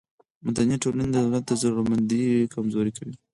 مدني 0.45 0.75
ټولنې 0.83 1.07
د 1.09 1.15
دولت 1.23 1.47
زورمندي 1.61 2.23
کمزورې 2.53 2.91
کوي. 2.97 3.15